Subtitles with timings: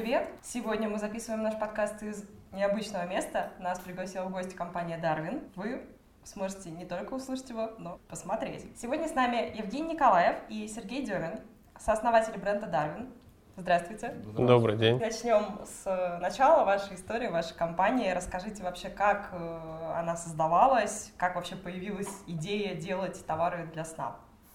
[0.00, 0.28] привет!
[0.44, 3.50] Сегодня мы записываем наш подкаст из необычного места.
[3.58, 5.42] Нас пригласила в гости компания Darwin.
[5.56, 5.82] Вы
[6.22, 8.64] сможете не только услышать его, но посмотреть.
[8.80, 11.40] Сегодня с нами Евгений Николаев и Сергей Демин,
[11.80, 13.08] сооснователи бренда Darwin.
[13.56, 14.14] Здравствуйте.
[14.36, 15.00] Добрый день.
[15.00, 18.12] Начнем с начала вашей истории, вашей компании.
[18.12, 24.14] Расскажите вообще, как э, она создавалась, как вообще появилась идея делать товары для сна.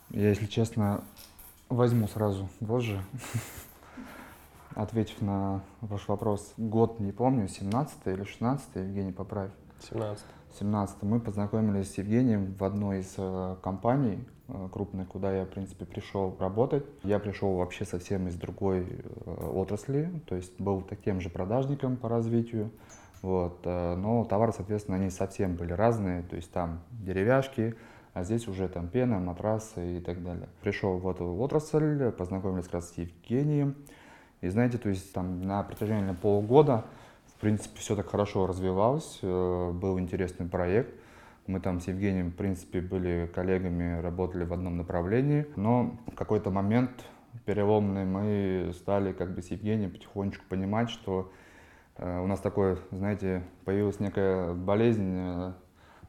[0.10, 1.04] Я, если честно,
[1.68, 3.02] возьму сразу позже,
[4.76, 6.54] ответив на ваш вопрос.
[6.58, 9.52] Год не помню, 17 или 16 Евгений, поправь.
[9.90, 10.26] 17
[10.60, 15.50] 17 мы познакомились с Евгением в одной из э, компаний э, крупной, куда я, в
[15.50, 16.86] принципе, пришел работать.
[17.04, 22.10] Я пришел вообще совсем из другой э, отрасли, то есть был таким же продажником по
[22.10, 22.72] развитию.
[23.22, 27.74] Вот, но товары, соответственно, они совсем были разные, то есть там деревяшки,
[28.14, 30.50] а здесь уже там пена, матрасы и так далее.
[30.62, 33.76] Пришел в эту отрасль, познакомились как раз с Евгением,
[34.44, 36.86] и знаете, то есть там на протяжении полгода
[37.44, 40.96] принципе, все так хорошо развивалось, э, был интересный проект.
[41.46, 46.52] Мы там с Евгением, в принципе, были коллегами, работали в одном направлении, но в какой-то
[46.52, 46.92] момент
[47.44, 51.34] переломный мы стали как бы с Евгением потихонечку понимать, что
[51.98, 55.54] э, у нас такое, знаете, появилась некая болезнь, э,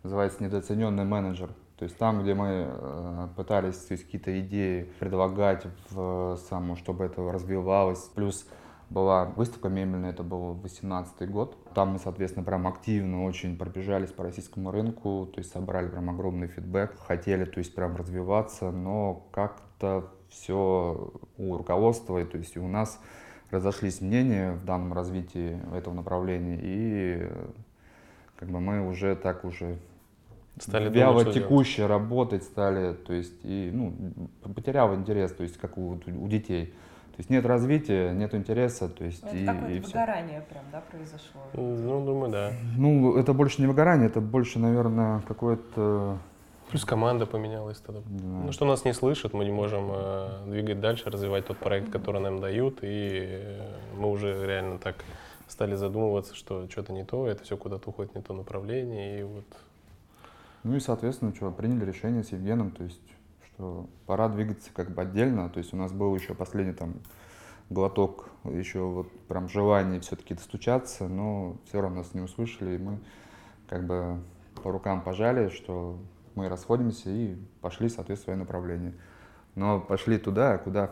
[0.05, 1.51] называется недооцененный менеджер.
[1.85, 8.47] То есть там, где мы пытались какие-то идеи предлагать, в саму, чтобы это развивалось, плюс
[8.89, 11.59] была выставка мебельная, это был 18 год.
[11.75, 16.47] Там мы, соответственно, прям активно очень пробежались по российскому рынку, то есть собрали прям огромный
[16.47, 22.61] фидбэк, хотели, то есть прям развиваться, но как-то все у руководства, и, то есть и
[22.61, 22.99] у нас
[23.51, 27.31] разошлись мнения в данном развитии этого направления, и
[28.37, 29.77] как бы мы уже так уже
[30.59, 33.93] стали вяло текуще работать стали, то есть и ну
[34.55, 36.75] потерял интерес, то есть как у, у детей.
[37.15, 40.51] То есть нет развития, нет интереса, то есть это и, какое-то и выгорание все.
[40.51, 41.43] прям, да, произошло?
[41.53, 42.53] Ну, думаю, да.
[42.77, 46.19] Ну, это больше не выгорание, это больше, наверное, какое-то...
[46.71, 48.01] Плюс команда поменялась тогда.
[48.05, 48.25] Да.
[48.47, 52.21] Ну, что нас не слышат, мы не можем э, двигать дальше, развивать тот проект, который
[52.21, 53.61] нам дают, и э,
[53.97, 54.97] мы уже реально так
[55.47, 59.45] стали задумываться, что что-то не то, это все куда-то уходит не то направление, и вот...
[60.65, 63.01] Ну и, соответственно, что, приняли решение с Евгеном, то есть
[63.55, 65.49] что пора двигаться как бы отдельно.
[65.49, 66.95] То есть у нас был еще последний там
[67.71, 72.99] глоток, еще вот прям желание все-таки достучаться, но все равно нас не услышали, и мы
[73.69, 74.21] как бы
[74.63, 75.99] по рукам пожали, что
[76.35, 78.95] мы расходимся и пошли, соответственно, в свое направление.
[79.55, 80.89] Но пошли туда, куда,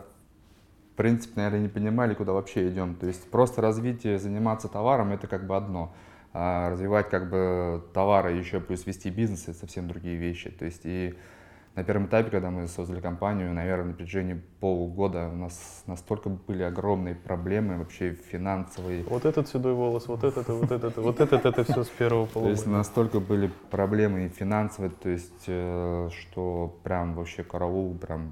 [0.93, 2.95] в принципе, наверное, не понимали, куда вообще идем.
[2.95, 5.93] То есть просто развитие, заниматься товаром— это как бы одно.
[6.33, 10.49] А развивать как бы товары, еще плюс вести бизнес— это совсем другие вещи.
[10.49, 11.15] То есть и
[11.75, 16.61] на первом этапе, когда мы создали компанию, наверное, на протяжении полугода у нас настолько были
[16.61, 19.03] огромные проблемы вообще финансовые.
[19.03, 22.55] Вот этот седой волос, вот этот, вот этот, вот этот, это все с первого полугода.
[22.55, 28.31] То есть настолько были проблемы финансовые, то есть, э, что прям вообще караул, прям,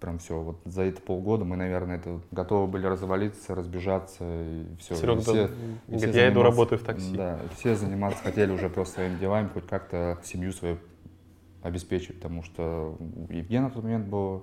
[0.00, 0.40] прям все.
[0.40, 4.96] Вот за это полгода мы, наверное, это готовы были развалиться, разбежаться и все.
[4.96, 5.50] Серега, и все,
[5.86, 7.16] и все я иду работаю в такси.
[7.16, 10.78] Да, все заниматься хотели уже просто своими делами, хоть как-то семью свою
[11.62, 14.42] обеспечивать, потому что у Евгена в тот момент было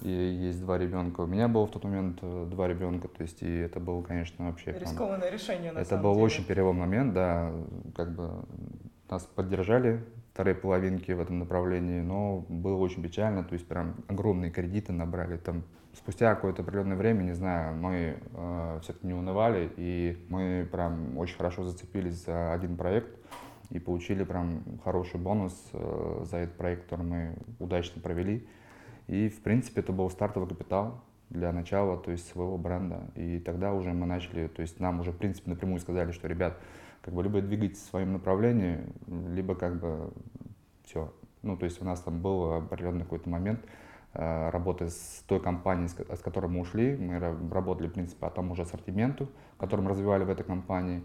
[0.00, 1.20] и есть два ребенка.
[1.20, 4.46] У меня было в тот момент э, два ребенка, то есть и это было, конечно,
[4.46, 4.72] вообще...
[4.72, 6.24] Рискованное прям, решение, на Это был деле.
[6.24, 7.52] очень переломный момент, да,
[7.94, 8.44] как бы
[9.10, 10.02] нас поддержали
[10.32, 15.36] вторые половинки в этом направлении, но было очень печально, то есть прям огромные кредиты набрали,
[15.36, 21.18] там спустя какое-то определенное время, не знаю, мы э, все-таки не унывали, и мы прям
[21.18, 23.10] очень хорошо зацепились за один проект,
[23.72, 28.46] и получили прям хороший бонус э, за этот проект, который мы удачно провели.
[29.06, 31.00] И, в принципе, это был стартовый капитал
[31.30, 33.10] для начала, то есть своего бренда.
[33.16, 36.58] И тогда уже мы начали, то есть нам уже, в принципе, напрямую сказали, что, ребят,
[37.00, 40.12] как бы либо двигайтесь в своем направлении, либо как бы
[40.84, 41.10] все.
[41.40, 43.60] Ну, то есть у нас там был определенный какой-то момент,
[44.12, 46.94] э, работы с той компанией, с которой мы ушли.
[46.94, 51.02] Мы работали, в принципе, по тому же ассортименту, который мы развивали в этой компании.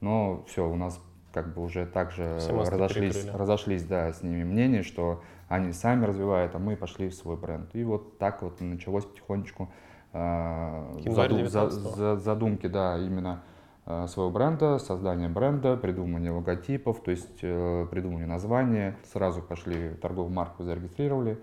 [0.00, 1.00] Но все, у нас
[1.38, 6.58] как бы уже также разошлись, разошлись да, с ними мнения, что они сами развивают, а
[6.58, 7.72] мы пошли в свой бренд.
[7.76, 9.68] И вот так вот началось потихонечку
[10.14, 13.44] э, задум, за, за, задумки, да, именно
[13.86, 18.96] э, своего бренда, создание бренда, придумывание логотипов, то есть э, придумывание названия.
[19.12, 21.38] Сразу пошли торговую марку зарегистрировали.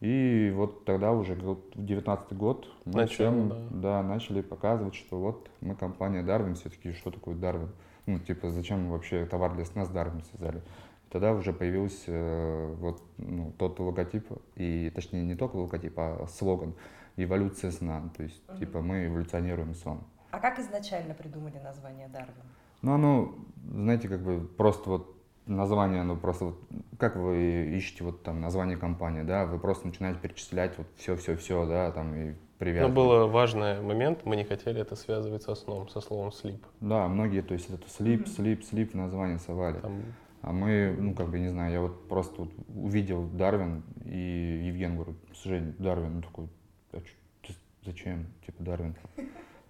[0.00, 3.56] И вот тогда уже в 19 год мы Начало, всем, да.
[3.70, 7.68] да, начали показывать, что вот мы компания Darwin, все-таки что такое Darwin
[8.12, 10.62] ну, типа, зачем вообще товар для сна с даром связали.
[11.10, 16.74] Тогда уже появился э, вот ну, тот логотип, и точнее не только логотип, а слоган
[17.16, 18.10] «Эволюция сна».
[18.16, 18.58] То есть, uh-huh.
[18.60, 20.04] типа, мы эволюционируем сон.
[20.30, 22.34] А как изначально придумали название Дарвин?
[22.82, 23.34] Ну, оно,
[23.68, 25.16] знаете, как бы просто вот
[25.46, 26.60] название, ну просто вот,
[26.98, 31.90] как вы ищете вот там название компании, да, вы просто начинаете перечислять вот все-все-все, да,
[31.90, 32.94] там и привязывать.
[32.94, 36.64] Но был важный момент, мы не хотели это связывать со сном, со словом слип.
[36.80, 39.78] Да, многие, то есть это слип, слип, слип название совали.
[39.80, 40.02] Там...
[40.42, 44.94] А мы, ну как бы, не знаю, я вот просто вот увидел Дарвин и Евген
[44.94, 46.48] говорит, Жень, Дарвин, ну такой,
[46.92, 47.54] а чё,
[47.84, 48.94] зачем, типа Дарвин?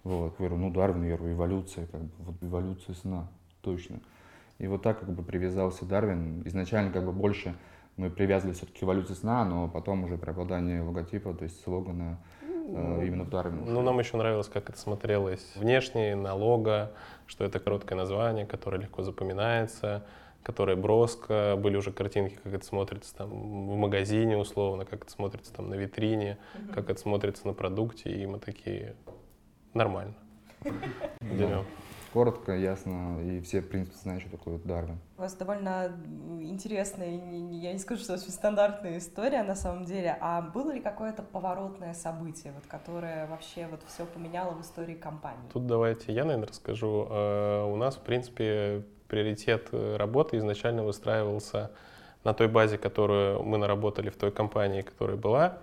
[0.03, 3.29] Вот, говорю, ну Дарвин, я говорю, эволюция, как бы, вот эволюция сна,
[3.61, 3.99] точно.
[4.59, 6.43] И вот так как бы привязался Дарвин.
[6.45, 7.55] Изначально как бы больше
[7.97, 12.19] мы привязывались все-таки к эволюции сна, но потом уже преобладание логотипа, то есть слогана
[12.67, 13.69] именно в Дарвине.
[13.69, 16.91] Ну, нам еще нравилось, как это смотрелось внешне, на лого,
[17.27, 20.05] что это короткое название, которое легко запоминается,
[20.43, 25.53] которое броско, были уже картинки, как это смотрится там в магазине условно, как это смотрится
[25.53, 26.73] там на витрине, mm-hmm.
[26.73, 28.95] как это смотрится на продукте, и мы такие,
[29.73, 30.15] нормально.
[31.21, 31.65] Берем
[32.13, 34.99] коротко, ясно, и все, в принципе, знают, что такое Дарвин.
[35.17, 35.91] У вас довольно
[36.41, 41.23] интересная, я не скажу, что очень стандартная история на самом деле, а было ли какое-то
[41.23, 45.49] поворотное событие, вот, которое вообще вот все поменяло в истории компании?
[45.53, 47.07] Тут давайте я, наверное, расскажу.
[47.09, 51.71] Э, у нас, в принципе, приоритет э, работы изначально выстраивался
[52.23, 55.57] на той базе, которую мы наработали в той компании, которая была.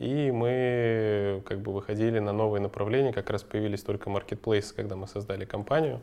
[0.00, 5.06] И мы как бы выходили на новые направления, как раз появились только маркетплейсы, когда мы
[5.06, 6.00] создали компанию.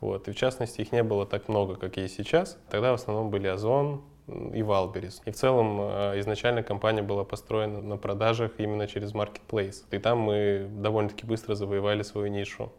[0.00, 0.28] Вот.
[0.28, 2.56] И в частности, их не было так много, как есть сейчас.
[2.70, 4.02] Тогда в основном были Озон
[4.54, 5.22] и Валберис.
[5.24, 9.86] И в целом э, изначально компания была построена на продажах именно через маркетплейс.
[9.90, 12.72] И там мы довольно-таки быстро завоевали свою нишу.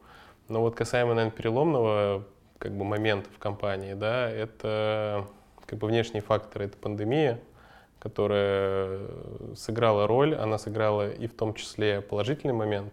[0.47, 2.23] Но вот касаемо, наверное, переломного
[2.57, 5.27] как бы момента в компании, да, это
[5.65, 7.41] как бы внешние факторы, это пандемия,
[8.03, 8.99] которая
[9.55, 12.91] сыграла роль, она сыграла и в том числе положительный момент,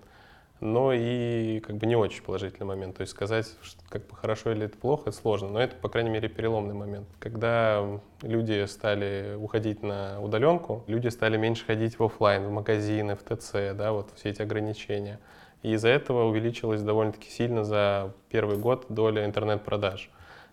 [0.61, 2.97] но и как бы не очень положительный момент.
[2.97, 3.47] То есть сказать,
[3.89, 7.09] как бы хорошо или это плохо, это сложно, но это, по крайней мере, переломный момент.
[7.19, 7.85] Когда
[8.23, 13.75] люди стали уходить на удаленку, люди стали меньше ходить в офлайн, в магазины, в ТЦ,
[13.75, 15.19] да, вот все эти ограничения.
[15.63, 20.09] И из-за этого увеличилась довольно-таки сильно за первый год доля интернет-продаж.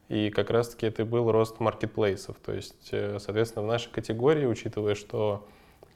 [0.09, 2.37] И как раз-таки это и был рост маркетплейсов.
[2.43, 5.45] То есть, э, соответственно, в нашей категории, учитывая, что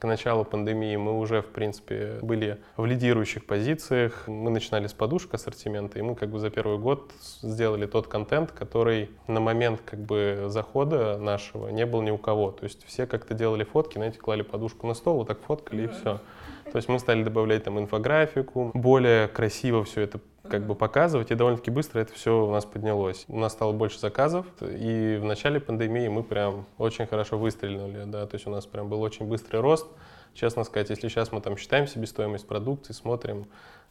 [0.02, 4.24] к началу пандемии мы уже, в принципе, были в лидирующих позициях.
[4.26, 8.50] Мы начинали с подушек ассортимента, и мы как бы за первый год сделали тот контент,
[8.50, 12.50] который на момент как бы захода нашего не был ни у кого.
[12.50, 15.86] То есть все как-то делали фотки, знаете, клали подушку на стол, вот так фоткали, и
[15.86, 16.20] все.
[16.64, 20.18] То есть мы стали добавлять там инфографику, более красиво все это
[20.48, 23.24] как бы показывать, и довольно-таки быстро это все у нас поднялось.
[23.28, 28.26] У нас стало больше заказов, и в начале пандемии мы прям очень хорошо выстрелили, да,
[28.26, 29.86] то есть у нас прям был очень быстрый рост.
[30.34, 33.46] Честно сказать, если сейчас мы там считаем себестоимость продукции, смотрим,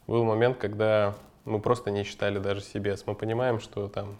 [0.06, 1.14] был момент, когда
[1.44, 2.96] мы просто не считали даже себе.
[3.06, 4.16] Мы понимаем, что там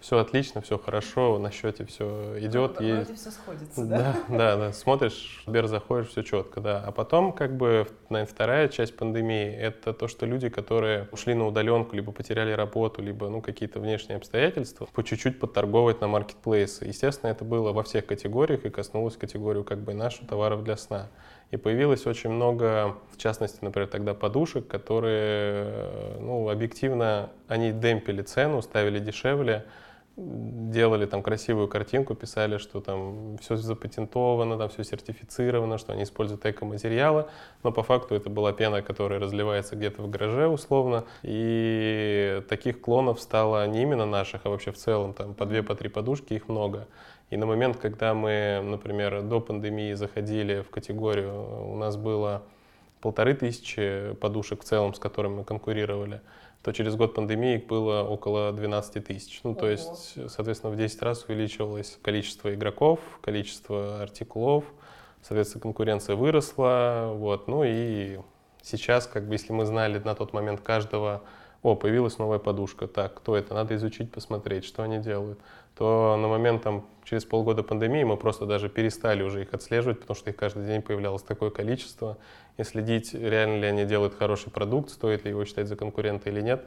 [0.00, 2.76] все отлично, все хорошо, на счете все идет.
[2.76, 3.20] Вроде есть.
[3.20, 4.16] все сходится, да?
[4.28, 4.72] Да, да, да.
[4.72, 6.82] Смотришь, Сбер заходишь, все четко, да.
[6.84, 11.46] А потом, как бы, наверное, вторая часть пандемии, это то, что люди, которые ушли на
[11.46, 16.86] удаленку, либо потеряли работу, либо, ну, какие-то внешние обстоятельства, по чуть-чуть подторговывать на маркетплейсы.
[16.86, 21.10] Естественно, это было во всех категориях и коснулось категорию, как бы, наших товаров для сна.
[21.50, 28.62] И появилось очень много, в частности, например, тогда подушек, которые, ну, объективно, они демпили цену,
[28.62, 29.66] ставили дешевле,
[30.20, 36.44] делали там красивую картинку, писали, что там все запатентовано, там все сертифицировано, что они используют
[36.44, 37.26] эко-материалы,
[37.62, 43.20] но по факту это была пена, которая разливается где-то в гараже условно, и таких клонов
[43.20, 46.48] стало не именно наших, а вообще в целом, там по две, по три подушки, их
[46.48, 46.86] много.
[47.30, 52.42] И на момент, когда мы, например, до пандемии заходили в категорию, у нас было
[53.00, 56.20] полторы тысячи подушек в целом, с которыми мы конкурировали,
[56.62, 59.40] то через год пандемии их было около 12 тысяч.
[59.44, 59.60] Ну, Ого.
[59.60, 64.64] то есть, соответственно, в 10 раз увеличивалось количество игроков, количество артикулов,
[65.22, 68.18] соответственно, конкуренция выросла, вот, ну и
[68.62, 71.22] сейчас, как бы, если мы знали на тот момент каждого,
[71.62, 75.38] о, появилась новая подушка, так, кто это, надо изучить, посмотреть, что они делают,
[75.76, 80.16] то на момент там через полгода пандемии мы просто даже перестали уже их отслеживать, потому
[80.16, 82.18] что их каждый день появлялось такое количество,
[82.56, 86.40] и следить, реально ли они делают хороший продукт, стоит ли его считать за конкурента или
[86.40, 86.64] нет.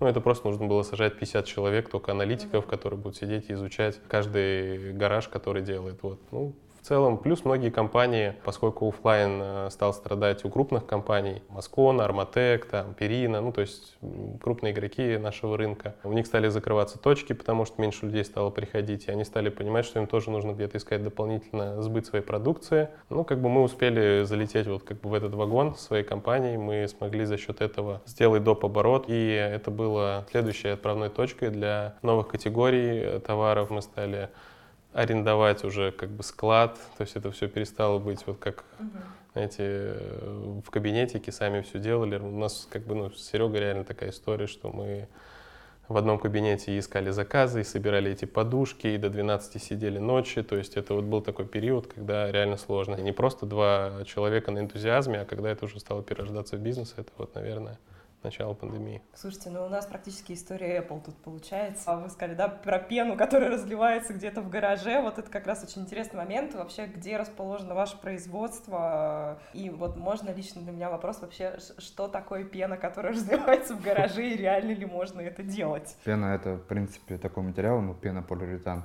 [0.00, 4.00] Ну, это просто нужно было сажать 50 человек, только аналитиков, которые будут сидеть и изучать
[4.08, 6.02] каждый гараж, который делает.
[6.02, 6.18] Вот.
[6.32, 6.52] Ну,
[6.84, 12.94] целом, плюс многие компании, поскольку офлайн э, стал страдать у крупных компаний, Маскона, Арматек, там,
[12.94, 13.96] Перина, ну, то есть
[14.42, 19.06] крупные игроки нашего рынка, у них стали закрываться точки, потому что меньше людей стало приходить,
[19.06, 22.88] и они стали понимать, что им тоже нужно где-то искать дополнительно сбыт своей продукции.
[23.08, 26.86] Ну, как бы мы успели залететь вот как бы в этот вагон своей компании, мы
[26.88, 28.64] смогли за счет этого сделать доп.
[28.64, 33.70] оборот, и это было следующей отправной точкой для новых категорий товаров.
[33.70, 34.30] Мы стали
[34.94, 38.88] арендовать уже как бы склад, то есть это все перестало быть вот как, угу.
[39.32, 39.96] знаете,
[40.64, 42.16] в кабинетике сами все делали.
[42.16, 45.08] У нас как бы, ну, с Серегой реально такая история, что мы
[45.88, 50.42] в одном кабинете искали заказы, и собирали эти подушки, и до 12 сидели ночи.
[50.42, 52.94] То есть это вот был такой период, когда реально сложно.
[52.94, 56.94] И не просто два человека на энтузиазме, а когда это уже стало перерождаться в бизнес,
[56.96, 57.78] это вот, наверное,
[58.24, 59.02] начала пандемии.
[59.14, 61.92] Слушайте, ну у нас практически история Apple тут получается.
[61.92, 65.00] А вы сказали, да, про пену, которая разливается где-то в гараже.
[65.00, 66.54] Вот это как раз очень интересный момент.
[66.54, 69.38] Вообще, где расположено ваше производство?
[69.52, 74.30] И вот можно лично для меня вопрос вообще, что такое пена, которая разливается в гараже,
[74.30, 75.96] и реально ли можно это делать?
[76.04, 78.84] Пена— это, в принципе, такой материал, ну, пена полиуретан.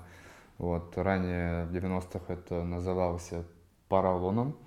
[0.57, 3.45] Вот, ранее в 90-х это назывался
[3.87, 4.57] поролоном.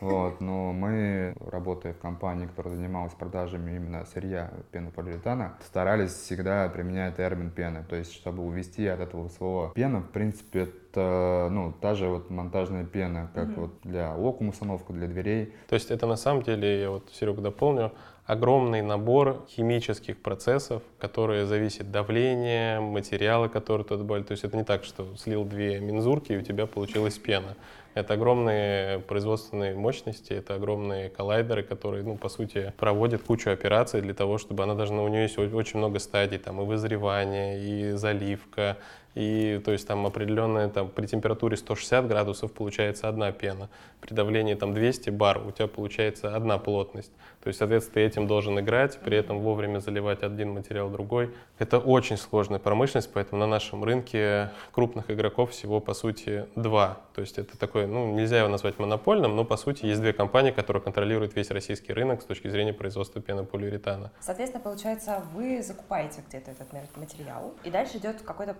[0.00, 7.16] Вот, но мы, работая в компании, которая занималась продажами именно сырья пенополиуретана, старались всегда применять
[7.16, 11.94] термин пены, то есть чтобы увести от этого слова пена, в принципе, это ну, та
[11.94, 13.60] же вот монтажная пена, как mm-hmm.
[13.60, 15.52] вот для окон установка, для дверей.
[15.68, 17.92] То есть это на самом деле, я вот Серега дополню,
[18.28, 24.24] огромный набор химических процессов, которые зависят давление, материалы, которые туда добавили.
[24.24, 27.56] То есть это не так, что слил две мензурки, и у тебя получилась пена.
[27.98, 34.14] Это огромные производственные мощности, это огромные коллайдеры, которые, ну, по сути, проводят кучу операций для
[34.14, 38.76] того, чтобы она должна, у нее есть очень много стадий, там и вызревание, и заливка,
[39.18, 43.68] и то есть там определенная, там при температуре 160 градусов получается одна пена,
[44.00, 47.10] при давлении там 200 бар у тебя получается одна плотность.
[47.42, 51.34] То есть, соответственно, ты этим должен играть, при этом вовремя заливать один материал другой.
[51.58, 56.98] Это очень сложная промышленность, поэтому на нашем рынке крупных игроков всего, по сути, два.
[57.14, 60.52] То есть это такой, ну, нельзя его назвать монопольным, но, по сути, есть две компании,
[60.52, 64.12] которые контролируют весь российский рынок с точки зрения производства пенополиуретана.
[64.20, 68.54] Соответственно, получается, вы закупаете где-то этот материал, и дальше идет какой-то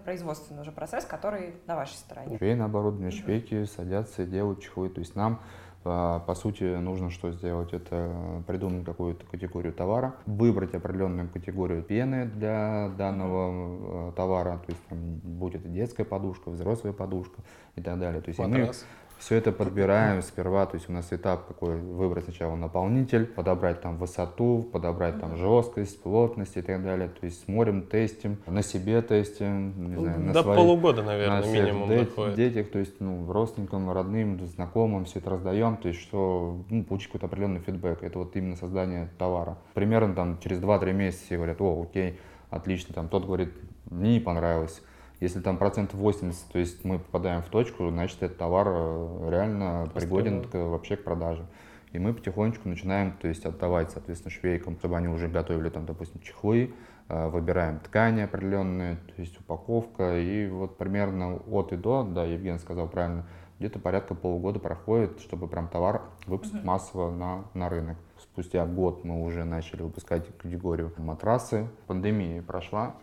[0.48, 2.36] производственный уже процесс, который на вашей стороне.
[2.38, 4.88] Швейное оборудование, швейки садятся, делают чехлы.
[4.88, 5.40] То есть нам
[5.84, 7.72] а, по сути, нужно что сделать?
[7.72, 14.84] Это придумать какую-то категорию товара, выбрать определенную категорию пены для данного э, товара, то есть
[14.88, 17.42] там будет детская подушка, взрослая подушка
[17.76, 18.20] и так далее.
[18.20, 18.84] То есть Матрас.
[19.18, 23.96] Все это подбираем сперва, то есть у нас этап такой, выбрать сначала наполнитель, подобрать там
[23.98, 27.08] высоту, подобрать там жесткость, плотность и так далее.
[27.08, 31.46] То есть смотрим, тестим, на себе тестим, не знаю, на До своих, полугода, наверное, на
[31.46, 32.36] минимум дет, доходит.
[32.36, 37.08] детях, то есть ну, родственникам, родным, знакомым все это раздаем, то есть что ну, получить
[37.08, 38.02] какой-то определенный фидбэк.
[38.02, 39.58] Это вот именно создание товара.
[39.74, 42.20] Примерно там через 2-3 месяца все говорят, о, окей,
[42.50, 43.52] отлично, там тот говорит,
[43.90, 44.80] мне не понравилось,
[45.20, 49.90] если там процентов 80, то есть мы попадаем в точку, значит, этот товар э, реально
[49.94, 51.44] пригоден к, вообще к продаже.
[51.92, 56.20] И мы потихонечку начинаем, то есть отдавать, соответственно, швейкам, чтобы они уже готовили там, допустим,
[56.20, 56.74] чехлы,
[57.08, 62.58] э, выбираем ткани определенные, то есть упаковка, и вот примерно от и до, да, Евгений
[62.58, 63.26] сказал правильно,
[63.58, 67.96] где-то порядка полугода проходит, чтобы прям товар выпустить массово на, на рынок.
[68.20, 71.66] Спустя год мы уже начали выпускать категорию матрасы.
[71.88, 72.94] Пандемия прошла,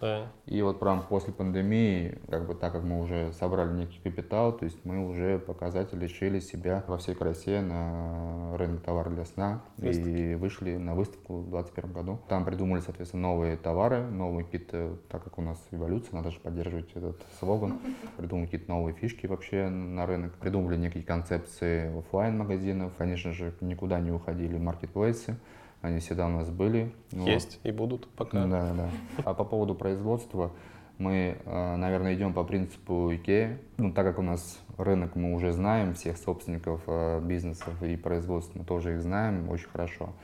[0.00, 0.26] да.
[0.46, 4.64] И вот прям после пандемии, как бы так как мы уже собрали некий капитал, то
[4.64, 10.08] есть мы уже показатели решили себя во всей красе на рынок товара для сна Выставки.
[10.08, 12.20] и вышли на выставку в 2021 году.
[12.28, 16.90] Там придумали, соответственно, новые товары, новые какие-то, так как у нас эволюция, надо же поддерживать
[16.94, 17.80] этот слоган,
[18.16, 24.00] придумали какие-то новые фишки вообще на рынок, придумали некие концепции офлайн магазинов, конечно же, никуда
[24.00, 25.36] не уходили маркетплейсы,
[25.84, 26.92] они всегда у нас были.
[27.12, 27.68] Есть вот.
[27.68, 28.46] и будут пока.
[28.46, 28.90] Да, да.
[29.24, 30.50] А по поводу производства,
[30.96, 33.58] мы, э, наверное, идем по принципу IKEA.
[33.76, 38.52] Ну, так как у нас рынок мы уже знаем, всех собственников э, бизнесов и производств
[38.54, 40.14] мы тоже их знаем очень хорошо.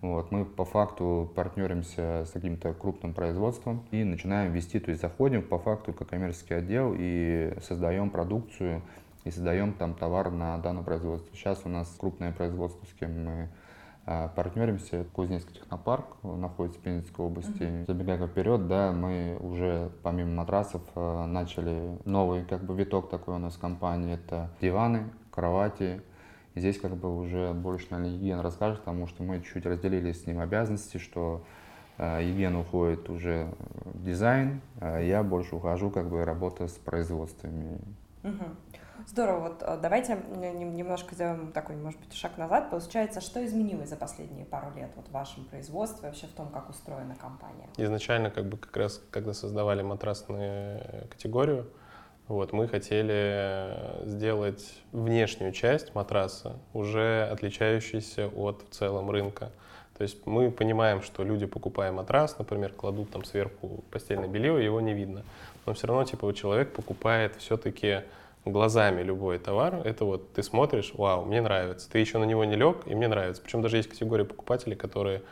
[0.00, 5.42] Вот, мы по факту партнеримся с каким-то крупным производством и начинаем вести, то есть заходим
[5.42, 8.80] по факту как коммерческий отдел и создаем продукцию
[9.24, 11.36] и создаем там товар на данное производство.
[11.36, 13.50] Сейчас у нас крупное производство, с кем мы
[14.34, 15.04] партнеримся.
[15.12, 17.62] Кузнецкий технопарк находится в Пензенской области.
[17.62, 17.86] Mm-hmm.
[17.86, 23.38] Забегая вперед, да, мы уже помимо матрасов а, начали новый как бы виток такой у
[23.38, 24.14] нас компании.
[24.14, 26.02] Это диваны, кровати.
[26.56, 30.40] Здесь как бы уже больше, наверное, Евген расскажет, потому что мы чуть разделили с ним
[30.40, 31.44] обязанности, что
[31.96, 33.48] а, Евген уходит уже
[33.84, 37.78] в дизайн, а я больше ухожу как бы работа с производствами.
[38.24, 38.44] Угу.
[39.06, 42.70] Здорово, вот э, давайте немножко сделаем такой, может быть, шаг назад.
[42.70, 46.68] Получается, что изменилось за последние пару лет вот в вашем производстве, вообще в том, как
[46.70, 47.68] устроена компания?
[47.76, 51.66] Изначально, как бы как раз, когда создавали матрасную категорию,
[52.28, 59.50] вот, мы хотели сделать внешнюю часть матраса, уже отличающейся от в целом рынка.
[59.98, 64.80] То есть мы понимаем, что люди, покупая матрас, например, кладут там сверху постельное белье, его
[64.80, 65.24] не видно.
[65.66, 68.02] Но все равно, типа, человек покупает все-таки
[68.44, 69.82] глазами любой товар.
[69.84, 71.90] Это вот ты смотришь, вау, мне нравится.
[71.90, 73.42] Ты еще на него не лег, и мне нравится.
[73.42, 75.22] Причем даже есть категория покупателей, которые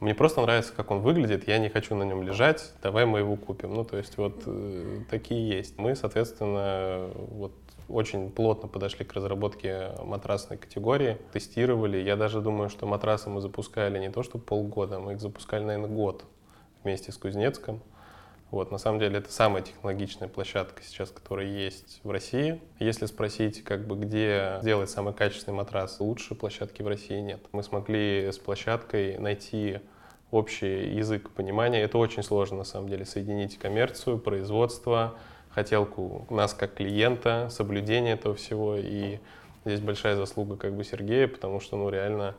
[0.00, 3.36] мне просто нравится, как он выглядит, я не хочу на нем лежать, давай мы его
[3.36, 3.74] купим.
[3.74, 5.78] Ну, то есть вот э, такие есть.
[5.78, 7.52] Мы, соответственно, вот
[7.86, 11.98] очень плотно подошли к разработке матрасной категории, тестировали.
[11.98, 15.90] Я даже думаю, что матрасы мы запускали не то, что полгода, мы их запускали, наверное,
[15.90, 16.24] год
[16.82, 17.82] вместе с Кузнецком.
[18.50, 22.60] Вот, на самом деле это самая технологичная площадка сейчас, которая есть в России.
[22.80, 27.40] Если спросить, как бы, где сделать самый качественный матрас, лучше площадки в России нет.
[27.52, 29.78] Мы смогли с площадкой найти
[30.32, 31.80] общий язык понимания.
[31.80, 35.14] Это очень сложно, на самом деле, соединить коммерцию, производство,
[35.50, 38.76] хотелку нас как клиента, соблюдение этого всего.
[38.76, 39.20] И
[39.64, 42.34] здесь большая заслуга как бы Сергея, потому что, ну, реально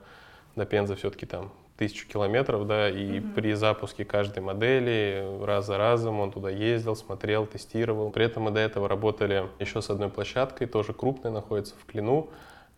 [0.57, 3.33] до Пенза все-таки там тысячу километров, да, и mm-hmm.
[3.33, 8.11] при запуске каждой модели раз за разом он туда ездил, смотрел, тестировал.
[8.11, 12.29] При этом мы до этого работали еще с одной площадкой, тоже крупной, находится в Клину,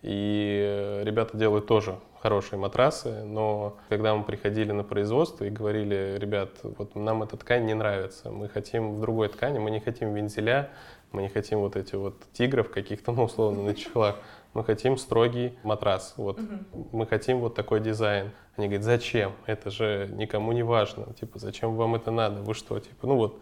[0.03, 6.51] и ребята делают тоже хорошие матрасы, но когда мы приходили на производство и говорили, ребят,
[6.63, 10.69] вот нам эта ткань не нравится, мы хотим в другой ткани, мы не хотим вензеля,
[11.11, 14.15] мы не хотим вот эти вот тигров каких-то, ну, условно, на чехлах,
[14.53, 16.87] мы хотим строгий матрас, вот, угу.
[16.91, 18.31] мы хотим вот такой дизайн.
[18.55, 19.31] Они говорят, зачем?
[19.45, 23.39] Это же никому не важно, типа, зачем вам это надо, вы что, типа, ну вот,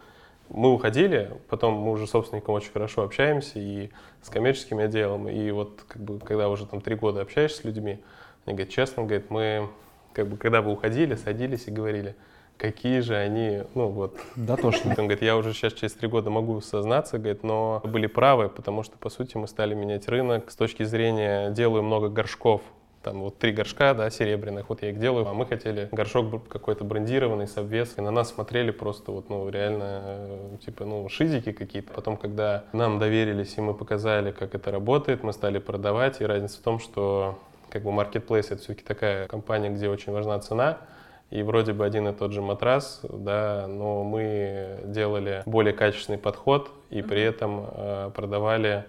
[0.48, 3.90] мы уходили, потом мы уже с собственником очень хорошо общаемся и
[4.22, 8.02] с коммерческим отделом, и вот как бы, когда уже там три года общаешься с людьми,
[8.44, 9.68] они говорят, честно, говорят, мы
[10.12, 12.16] как бы, когда вы уходили, садились и говорили,
[12.56, 14.16] какие же они, ну вот.
[14.36, 14.90] Да, точно.
[14.90, 18.82] Он говорит, я уже сейчас через три года могу сознаться, говорит, но были правы, потому
[18.82, 22.62] что, по сути, мы стали менять рынок с точки зрения, делаю много горшков,
[23.02, 26.84] там вот три горшка, да, серебряных, вот я их делаю, а мы хотели горшок какой-то
[26.84, 28.04] брендированный, с обвеской.
[28.04, 31.92] На нас смотрели просто вот, ну, реально, э, типа, ну, шизики какие-то.
[31.92, 36.58] Потом, когда нам доверились и мы показали, как это работает, мы стали продавать, и разница
[36.58, 37.38] в том, что
[37.70, 40.78] как бы Marketplace это все-таки такая компания, где очень важна цена,
[41.32, 46.70] и вроде бы один и тот же матрас, да, но мы делали более качественный подход
[46.90, 48.84] и при этом э, продавали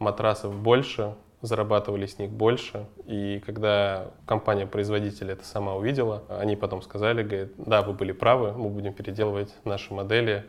[0.00, 2.86] матрасов больше, зарабатывали с них больше.
[3.06, 8.68] И когда компания-производитель это сама увидела, они потом сказали, говорят, да, вы были правы, мы
[8.68, 10.44] будем переделывать наши модели.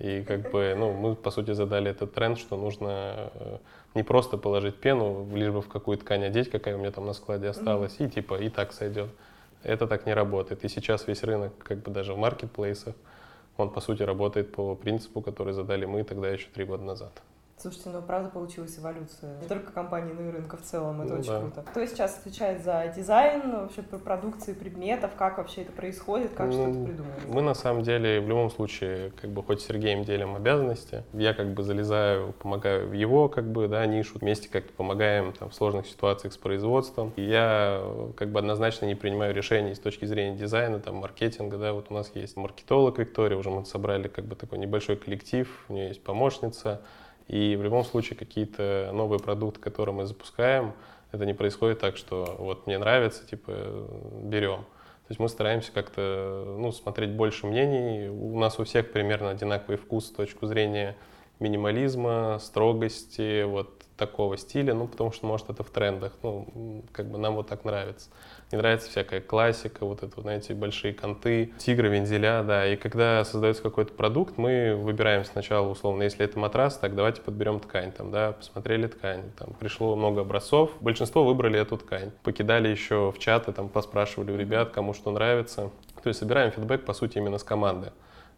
[0.00, 3.58] И как бы, ну, мы, по сути, задали этот тренд, что нужно э,
[3.94, 7.12] не просто положить пену, лишь бы в какую ткань одеть, какая у меня там на
[7.12, 8.06] складе осталась, mm-hmm.
[8.08, 9.10] и типа и так сойдет.
[9.62, 10.64] Это так не работает.
[10.64, 12.94] И сейчас весь рынок, как бы даже в маркетплейсах,
[13.56, 17.22] он по сути работает по принципу, который задали мы тогда еще три года назад.
[17.60, 19.38] Слушайте, ну правда получилась эволюция.
[19.38, 21.02] Не только компании, но и рынка в целом.
[21.02, 21.40] Это ну, очень да.
[21.40, 21.62] круто.
[21.70, 26.52] Кто сейчас отвечает за дизайн, вообще про продукции предметов, как вообще это происходит, как ну,
[26.52, 27.26] что-то придумываете?
[27.28, 31.34] Мы на самом деле в любом случае, как бы хоть с Сергеем делим обязанности, я
[31.34, 35.54] как бы залезаю, помогаю в его как бы, да, нишу, вместе как-то помогаем там, в
[35.54, 37.12] сложных ситуациях с производством.
[37.16, 37.82] И я
[38.16, 41.94] как бы однозначно не принимаю решений с точки зрения дизайна, там, маркетинга, да, вот у
[41.94, 46.02] нас есть маркетолог Виктория, уже мы собрали как бы такой небольшой коллектив, у нее есть
[46.02, 46.80] помощница,
[47.28, 50.74] и в любом случае какие-то новые продукты, которые мы запускаем,
[51.12, 53.52] это не происходит так, что вот мне нравится, типа
[54.22, 54.58] берем.
[54.58, 58.08] То есть мы стараемся как-то ну, смотреть больше мнений.
[58.08, 60.96] У нас у всех примерно одинаковый вкус с точки зрения
[61.40, 67.18] минимализма, строгости, вот такого стиля, ну, потому что, может, это в трендах, ну, как бы
[67.18, 68.08] нам вот так нравится.
[68.50, 73.62] Не нравится всякая классика, вот это, знаете, большие конты, тигры, вензеля, да, и когда создается
[73.62, 78.32] какой-то продукт, мы выбираем сначала, условно, если это матрас, так давайте подберем ткань, там, да,
[78.32, 83.68] посмотрели ткань, там, пришло много образцов, большинство выбрали эту ткань, покидали еще в чаты, там,
[83.68, 85.70] поспрашивали у ребят, кому что нравится,
[86.02, 87.92] то есть собираем фидбэк, по сути, именно с команды.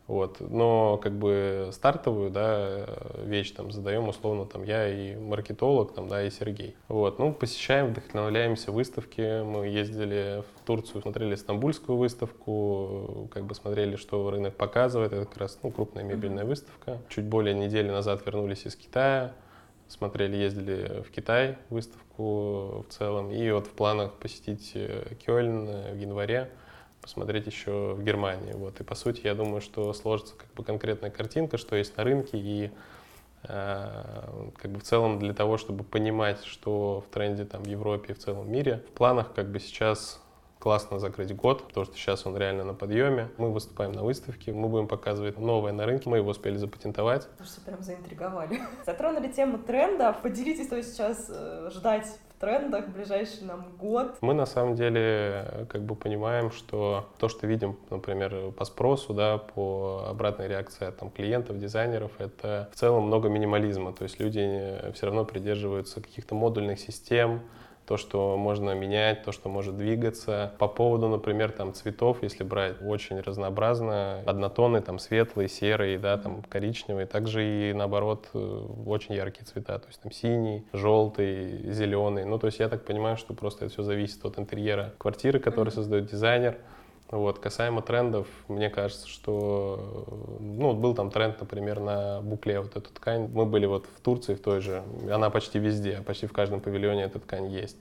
[0.07, 0.38] Вот.
[0.41, 2.87] Но как бы стартовую да,
[3.25, 6.77] вещь там задаем условно там я и маркетолог, там, да, и Сергей.
[6.88, 7.19] Вот.
[7.19, 9.43] Ну, посещаем, вдохновляемся выставки.
[9.43, 15.12] Мы ездили в Турцию, смотрели стамбульскую выставку, как бы смотрели, что рынок показывает.
[15.12, 16.99] Это как раз ну, крупная мебельная выставка.
[17.09, 19.33] Чуть более недели назад вернулись из Китая.
[19.88, 23.31] Смотрели, ездили в Китай выставку в целом.
[23.31, 26.51] И вот в планах посетить э, Кёльн в январе
[27.03, 28.53] посмотреть еще в Германии.
[28.53, 28.81] Вот.
[28.81, 32.38] И по сути, я думаю, что сложится как бы конкретная картинка, что есть на рынке,
[32.38, 32.71] и
[33.45, 38.12] Э, как бы в целом для того, чтобы понимать, что в тренде там в Европе
[38.12, 40.21] и в целом мире, в планах как бы сейчас
[40.61, 43.31] классно закрыть год, потому что сейчас он реально на подъеме.
[43.37, 47.27] Мы выступаем на выставке, мы будем показывать новое на рынке, мы его успели запатентовать.
[47.37, 48.61] Слушайте, прям заинтриговали.
[48.87, 50.17] Затронули тему тренда.
[50.23, 52.07] Поделитесь, что сейчас э, ждать
[52.42, 54.16] трендах в ближайший нам год?
[54.20, 59.38] Мы на самом деле как бы понимаем, что то, что видим, например, по спросу, да,
[59.38, 63.92] по обратной реакции от там, клиентов, дизайнеров, это в целом много минимализма.
[63.92, 67.42] То есть люди э, все равно придерживаются каких-то модульных систем,
[67.87, 70.53] то, что можно менять, то, что может двигаться.
[70.59, 74.21] По поводу, например, там цветов, если брать, очень разнообразно.
[74.27, 77.07] Однотонные, там светлые, серые, да, там коричневые.
[77.07, 82.25] Также и наоборот э, очень яркие цвета, то есть там синий, желтый, зеленый.
[82.25, 85.68] Ну, то есть я так понимаю, что просто это все зависит от интерьера квартиры, который
[85.68, 85.75] mm-hmm.
[85.75, 86.59] создает дизайнер.
[87.12, 90.07] Вот, касаемо трендов, мне кажется, что,
[90.40, 93.29] ну, был там тренд, например, на букле вот эту ткань.
[93.35, 97.03] Мы были вот в Турции в той же, она почти везде, почти в каждом павильоне
[97.03, 97.77] эта ткань есть.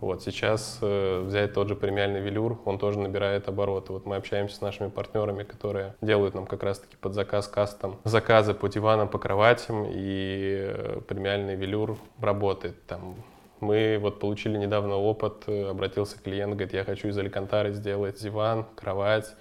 [0.00, 3.92] Вот сейчас э, взять тот же премиальный велюр, он тоже набирает обороты.
[3.92, 8.54] Вот мы общаемся с нашими партнерами, которые делают нам как раз-таки под заказ кастом заказы
[8.54, 12.86] по диванам, по кроватям, и э, премиальный велюр работает.
[12.86, 13.16] Там
[13.60, 18.66] мы вот получили недавно опыт, э, обратился клиент, говорит, я хочу из Алькантары сделать диван,
[18.74, 19.34] кровать.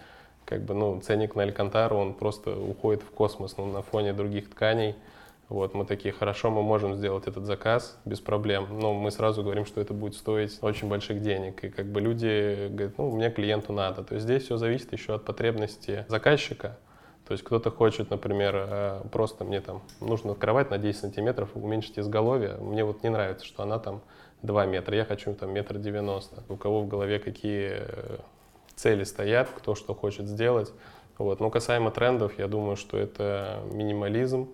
[0.45, 4.49] Как бы, ну, ценник на Алькантару, он просто уходит в космос ну, на фоне других
[4.49, 4.95] тканей.
[5.47, 9.65] Вот, мы такие, хорошо, мы можем сделать этот заказ без проблем, но мы сразу говорим,
[9.65, 11.63] что это будет стоить очень больших денег.
[11.63, 14.03] И как бы люди говорят, ну, мне клиенту надо.
[14.03, 16.77] То есть здесь все зависит еще от потребности заказчика.
[17.30, 22.00] То есть кто-то хочет, например, э, просто мне там нужно кровать на 10 сантиметров, уменьшить
[22.00, 22.58] изголовье.
[22.60, 24.02] Мне вот не нравится, что она там
[24.42, 26.42] 2 метра, я хочу там метр девяносто.
[26.50, 28.18] У кого в голове какие э,
[28.74, 30.74] цели стоят, кто что хочет сделать.
[31.20, 31.39] Вот.
[31.39, 34.50] Но касаемо трендов, я думаю, что это минимализм,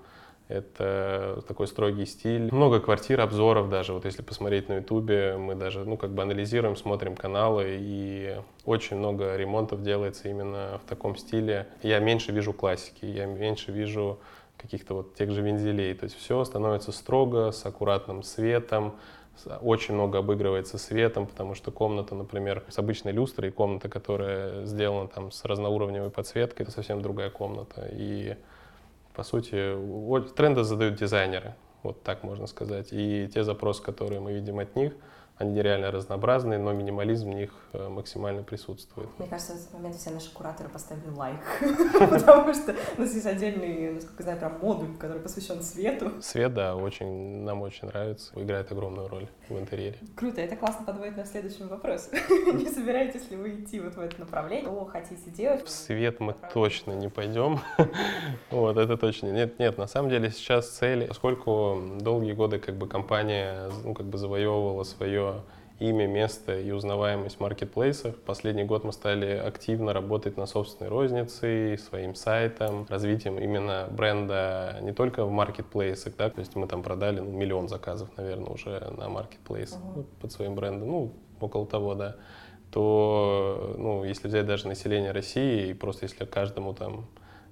[0.48, 2.54] это такой строгий стиль.
[2.54, 3.94] Много квартир, обзоров даже.
[3.94, 8.98] Вот если посмотреть на ютубе, мы даже, ну, как бы анализируем, смотрим каналы, и очень
[8.98, 11.68] много ремонтов делается именно в таком стиле.
[11.82, 14.20] Я меньше вижу классики, я меньше вижу
[14.58, 15.94] каких-то вот тех же вензелей.
[15.96, 18.96] То есть все становится строго, с аккуратным светом,
[19.62, 25.32] очень много обыгрывается светом, потому что комната, например, с обычной люстрой, комната, которая сделана там
[25.32, 27.90] с разноуровневой подсветкой, это совсем другая комната.
[27.92, 28.38] И
[29.16, 29.76] по сути,
[30.36, 32.90] тренды задают дизайнеры, вот так можно сказать.
[32.92, 34.94] И те запросы, которые мы видим от них,
[35.38, 39.10] они нереально разнообразные, но минимализм в них э, максимально присутствует.
[39.20, 41.40] Мне кажется, в этот момент все наши кураторы поставили лайк,
[42.00, 46.12] потому что у нас есть отдельный, насколько я знаю, прям модуль, который посвящен свету.
[46.22, 49.98] Свет, да, очень, нам очень нравится, играет огромную роль в интерьере.
[50.16, 52.10] Круто, это классно подводит на следующий вопрос.
[52.54, 54.72] Не собираетесь ли вы идти вот в это направление?
[54.72, 55.66] Что хотите делать?
[55.66, 57.60] В свет мы точно не пойдем.
[58.52, 59.28] Вот, это точно.
[59.28, 64.06] Нет, нет, на самом деле сейчас цель, поскольку долгие годы как бы компания, ну, как
[64.06, 65.25] бы завоевывала свое
[65.80, 68.16] имя, место и узнаваемость в маркетплейсах.
[68.16, 74.94] Последний год мы стали активно работать на собственной рознице, своим сайтом, развитием именно бренда не
[74.94, 79.10] только в маркетплейсах, да, то есть мы там продали ну, миллион заказов, наверное, уже на
[79.10, 80.06] маркетплейс uh-huh.
[80.22, 82.16] под своим брендом, ну, около того, да,
[82.72, 87.06] то, ну, если взять даже население России, и просто если каждому там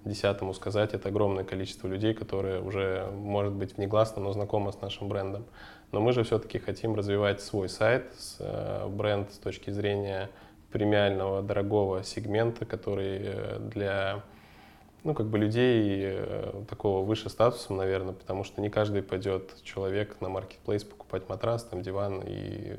[0.05, 5.07] десятому сказать, это огромное количество людей, которые уже, может быть, негласно, но знакомы с нашим
[5.07, 5.45] брендом.
[5.93, 10.31] Но мы же все-таки хотим развивать свой сайт, э, бренд с точки зрения
[10.71, 14.23] премиального, дорогого сегмента, который э, для
[15.03, 20.15] ну, как бы людей э, такого выше статусом, наверное, потому что не каждый пойдет человек
[20.21, 22.75] на маркетплейс покупать матрас, там, диван и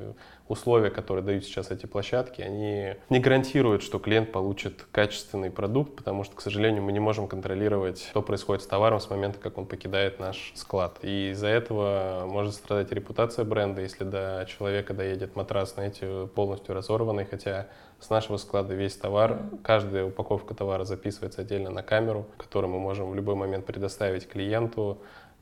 [0.47, 6.23] условия, которые дают сейчас эти площадки, они не гарантируют, что клиент получит качественный продукт, потому
[6.23, 9.65] что, к сожалению, мы не можем контролировать, что происходит с товаром с момента, как он
[9.67, 10.99] покидает наш склад.
[11.03, 17.25] И из-за этого может страдать репутация бренда, если до человека доедет матрас, знаете, полностью разорванный,
[17.25, 17.67] хотя
[17.99, 23.09] с нашего склада весь товар, каждая упаковка товара записывается отдельно на камеру, которую мы можем
[23.09, 24.99] в любой момент предоставить клиенту,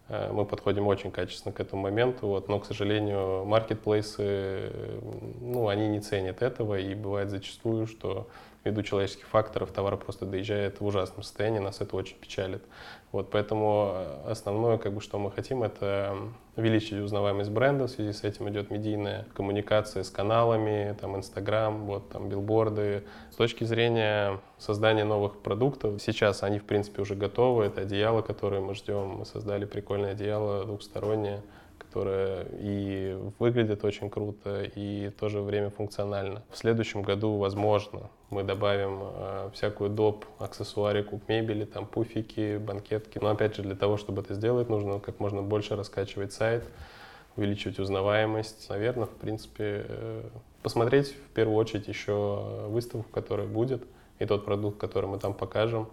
[0.09, 4.71] Э, мы подходим очень качественно к этому моменту, вот, но, к сожалению, маркетплейсы,
[5.41, 8.27] ну, они не ценят этого, и бывает зачастую, что
[8.63, 12.63] ввиду человеческих факторов товар просто доезжает в ужасном состоянии, нас это очень печалит.
[13.11, 16.17] Вот, поэтому э, основное, как бы, что мы хотим, это
[16.55, 22.09] увеличить узнаваемость бренда, в связи с этим идет медийная коммуникация с каналами, там, Инстаграм, вот,
[22.09, 23.03] там, билборды.
[23.31, 28.61] С точки зрения создания новых продуктов, сейчас они, в принципе, уже готовы, это одеяло, которое
[28.61, 31.43] мы ждем, мы создали прикольное одеяло двухстороннее,
[31.93, 36.41] которая и выглядит очень круто, и в то же время функционально.
[36.49, 43.19] В следующем году, возможно, мы добавим э, всякую доп, аксессуарику к мебели, там пуфики, банкетки.
[43.21, 46.63] Но опять же, для того, чтобы это сделать, нужно как можно больше раскачивать сайт,
[47.37, 48.67] увеличивать узнаваемость.
[48.69, 50.23] Наверное, в принципе, э,
[50.63, 53.83] посмотреть в первую очередь еще выставку, которая будет,
[54.17, 55.87] и тот продукт, который мы там покажем,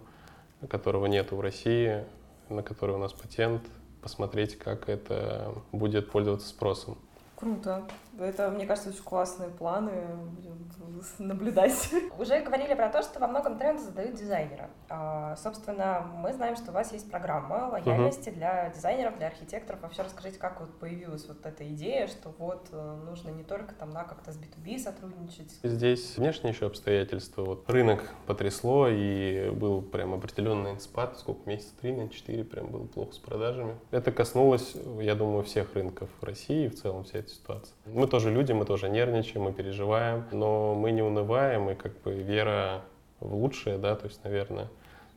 [0.67, 2.05] которого нет в России,
[2.49, 3.61] на который у нас патент,
[4.01, 6.97] посмотреть, как это будет пользоваться спросом.
[7.35, 7.83] Круто.
[8.19, 9.91] Это, мне кажется, очень классные планы.
[10.35, 10.61] Будем
[11.19, 11.89] наблюдать.
[12.17, 14.69] Уже говорили про то, что во многом тренды задают дизайнеры.
[14.89, 18.35] А, собственно, мы знаем, что у вас есть программа лояльности uh-huh.
[18.35, 19.81] для дизайнеров, для архитекторов.
[19.81, 23.91] Вообще расскажите, как вот появилась вот эта идея, что вот э, нужно не только там,
[23.91, 25.59] да, как-то с B2B сотрудничать.
[25.63, 27.43] Здесь внешние еще обстоятельства.
[27.43, 31.17] Вот рынок потрясло, и был прям определенный спад.
[31.17, 31.41] Сколько?
[31.49, 33.75] Месяца три на четыре прям было плохо с продажами.
[33.91, 37.73] Это коснулось, я думаю, всех рынков России в целом, вся эта ситуация.
[38.01, 42.13] Мы тоже люди, мы тоже нервничаем, мы переживаем, но мы не унываем, и как бы
[42.13, 42.81] вера
[43.19, 44.69] в лучшее, да, то есть, наверное,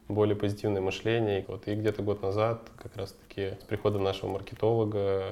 [0.06, 1.46] более позитивное мышление.
[1.48, 5.22] Вот, и где-то год назад, как раз-таки с приходом нашего маркетолога,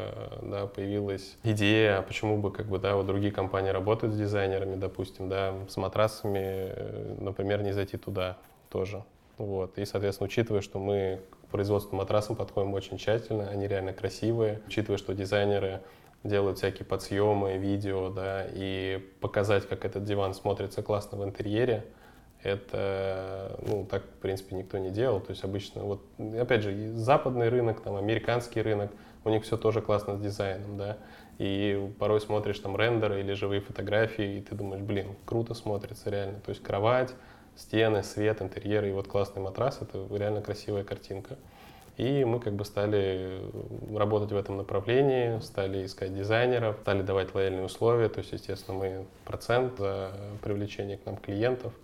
[0.41, 4.77] да, появилась идея, а почему бы, как бы, да, вот другие компании работают с дизайнерами,
[4.77, 6.73] допустим, да, с матрасами,
[7.21, 8.39] например, не зайти туда
[8.71, 9.05] тоже.
[9.37, 9.77] Вот.
[9.77, 14.97] И, соответственно, учитывая, что мы к производству матрасов подходим очень тщательно, они реально красивые, учитывая,
[14.97, 15.83] что дизайнеры
[16.25, 21.85] делают всякие подсъемы, видео, да, и показать, как этот диван смотрится классно в интерьере,
[22.43, 25.21] это, ну, так, в принципе, никто не делал.
[25.21, 26.03] То есть обычно, вот,
[26.39, 28.91] опять же, западный рынок, там, американский рынок,
[29.25, 30.99] у них все тоже классно с дизайном, да.
[31.39, 36.41] И порой смотришь там рендеры или живые фотографии, и ты думаешь, блин, круто смотрится реально.
[36.41, 37.15] То есть кровать,
[37.55, 41.37] стены, свет, интерьеры и вот классный матрас, это реально красивая картинка.
[41.99, 43.43] И мы как бы стали
[43.95, 48.09] работать в этом направлении, стали искать дизайнеров, стали давать лояльные условия.
[48.09, 51.75] То есть, естественно, мы процент за привлечение к нам клиентов.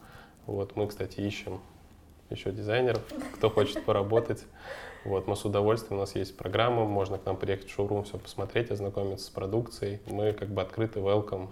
[0.47, 1.61] Вот мы, кстати, ищем
[2.31, 3.03] еще дизайнеров,
[3.35, 4.45] кто хочет поработать.
[5.05, 8.19] Вот, мы с удовольствием, у нас есть программа, можно к нам приехать в шоурум, все
[8.19, 10.01] посмотреть, ознакомиться с продукцией.
[10.07, 11.49] Мы как бы открыты, welcome.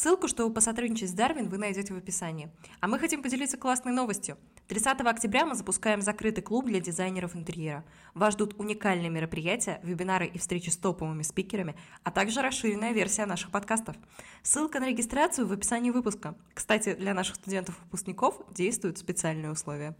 [0.00, 2.48] Ссылку, чтобы посотрудничать с Дарвин, вы найдете в описании.
[2.80, 4.38] А мы хотим поделиться классной новостью.
[4.68, 7.84] 30 октября мы запускаем закрытый клуб для дизайнеров интерьера.
[8.14, 13.50] Вас ждут уникальные мероприятия, вебинары и встречи с топовыми спикерами, а также расширенная версия наших
[13.50, 13.94] подкастов.
[14.42, 16.34] Ссылка на регистрацию в описании выпуска.
[16.54, 19.94] Кстати, для наших студентов-выпускников действуют специальные условия.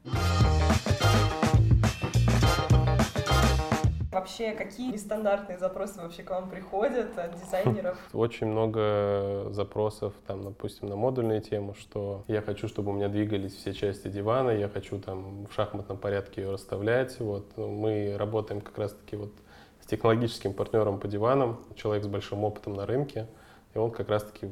[4.13, 7.97] Вообще, какие нестандартные запросы вообще к вам приходят от дизайнеров?
[8.13, 13.55] Очень много запросов, там, допустим, на модульную тему, что я хочу, чтобы у меня двигались
[13.55, 17.21] все части дивана, я хочу там в шахматном порядке ее расставлять.
[17.21, 17.57] Вот.
[17.57, 19.33] Мы работаем как раз-таки вот
[19.81, 23.29] с технологическим партнером по диванам, человек с большим опытом на рынке,
[23.75, 24.49] и он как раз-таки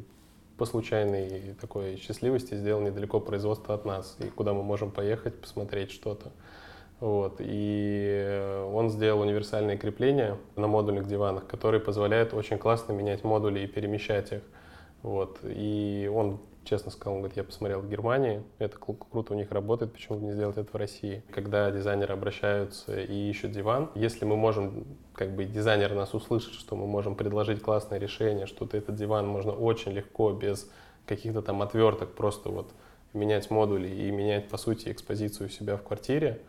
[0.56, 5.90] по случайной такой счастливости сделал недалеко производство от нас, и куда мы можем поехать, посмотреть
[5.90, 6.30] что-то.
[7.00, 7.36] Вот.
[7.38, 13.66] И он сделал универсальные крепления на модульных диванах, которые позволяют очень классно менять модули и
[13.66, 14.42] перемещать их.
[15.02, 15.38] Вот.
[15.44, 19.92] И он честно сказал, он говорит, я посмотрел в Германии, это круто у них работает,
[19.92, 21.22] почему бы не сделать это в России?
[21.30, 24.84] Когда дизайнеры обращаются и ищут диван, если мы можем,
[25.14, 29.52] как бы дизайнер нас услышит, что мы можем предложить классное решение, что этот диван можно
[29.52, 30.70] очень легко, без
[31.06, 32.70] каких-то там отверток, просто вот
[33.14, 36.42] менять модули и менять, по сути, экспозицию себя в квартире,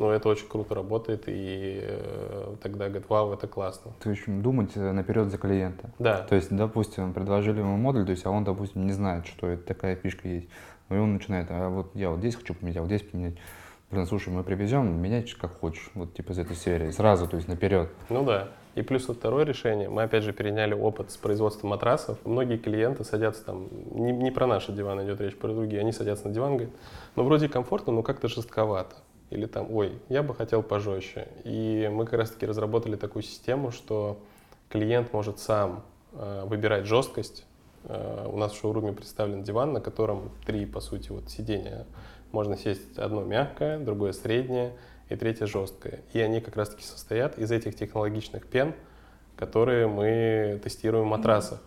[0.00, 3.92] ну, это очень круто работает, и э, тогда говорит, вау, это классно.
[4.02, 5.90] То есть думать э, наперед за клиента.
[5.98, 6.22] Да.
[6.22, 9.62] То есть, допустим, предложили ему модуль, то есть, а он, допустим, не знает, что это
[9.62, 10.48] такая фишка есть.
[10.88, 13.34] Ну, и он начинает, а вот я вот здесь хочу поменять, а вот здесь поменять.
[13.90, 17.48] Блин, слушай, мы привезем, менять как хочешь, вот типа из этой серии, сразу, то есть
[17.48, 17.90] наперед.
[18.08, 18.48] Ну да.
[18.76, 22.16] И плюс вот второе решение, мы опять же переняли опыт с производством матрасов.
[22.24, 26.28] Многие клиенты садятся там, не, не про наши диваны идет речь, про другие, они садятся
[26.28, 26.74] на диван, говорят,
[27.16, 28.96] ну вроде комфортно, но как-то жестковато
[29.30, 31.28] или там, ой, я бы хотел пожестче.
[31.44, 34.18] И мы как раз-таки разработали такую систему, что
[34.68, 37.46] клиент может сам э, выбирать жесткость.
[37.84, 41.86] Э, у нас в шоуруме представлен диван, на котором три, по сути, вот сидения.
[42.32, 44.76] Можно сесть одно мягкое, другое среднее
[45.08, 46.00] и третье жесткое.
[46.12, 48.74] И они как раз-таки состоят из этих технологичных пен,
[49.36, 51.60] которые мы тестируем в матрасах.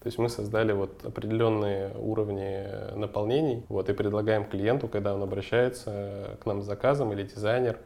[0.00, 6.38] То есть мы создали вот определенные уровни наполнений вот, и предлагаем клиенту, когда он обращается
[6.42, 7.78] к нам с заказом или дизайнер,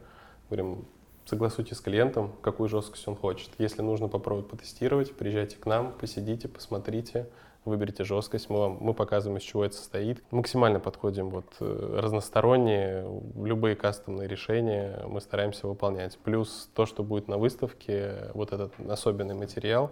[0.49, 0.85] говорим,
[1.25, 3.49] согласуйте с клиентом, какую жесткость он хочет.
[3.57, 7.27] Если нужно попробовать потестировать, приезжайте к нам, посидите, посмотрите,
[7.63, 10.23] выберите жесткость, мы, вам, мы показываем, из чего это состоит.
[10.31, 16.17] Максимально подходим вот разносторонние, любые кастомные решения мы стараемся выполнять.
[16.17, 19.91] Плюс то, что будет на выставке, вот этот особенный материал,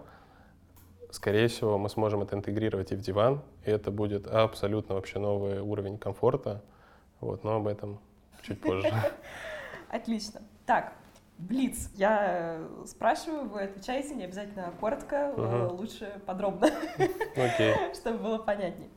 [1.12, 5.60] скорее всего, мы сможем это интегрировать и в диван, и это будет абсолютно вообще новый
[5.60, 6.63] уровень комфорта.
[7.19, 8.00] Вот, но об этом
[8.41, 8.93] чуть позже.
[9.89, 10.41] Отлично.
[10.65, 10.93] Так,
[11.39, 11.89] Блиц.
[11.95, 15.74] Я э, спрашиваю, вы отвечаете, не обязательно коротко, угу.
[15.78, 16.65] лучше подробно,
[17.38, 17.93] okay.
[17.95, 18.89] чтобы было понятнее.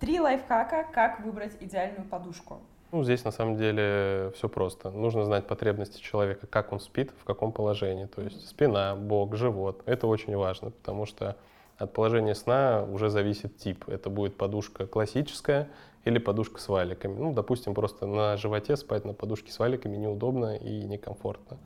[0.00, 2.60] Три лайфхака, как выбрать идеальную подушку.
[2.92, 4.90] Ну, здесь на самом деле все просто.
[4.90, 8.06] Нужно знать потребности человека, как он спит, в каком положении.
[8.06, 9.82] То есть спина, бок, живот.
[9.86, 11.36] Это очень важно, потому что
[11.78, 13.88] от положения сна уже зависит тип.
[13.88, 15.68] Это будет подушка классическая
[16.04, 17.16] или подушка с валиками.
[17.16, 21.58] Ну, допустим, просто на животе спать на подушке с валиками неудобно и некомфортно.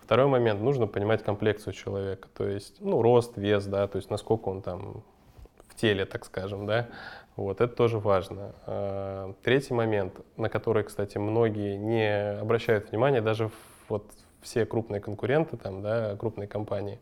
[0.00, 4.48] Второй момент, нужно понимать комплекцию человека, то есть, ну, рост, вес, да, то есть насколько
[4.48, 5.02] он там
[5.66, 6.88] в теле, так скажем, да,
[7.38, 8.52] вот, это тоже важно.
[8.66, 13.48] А, третий момент, на который, кстати, многие не обращают внимания, даже
[13.88, 14.04] вот
[14.42, 16.98] все крупные конкуренты, там, да, крупные компании,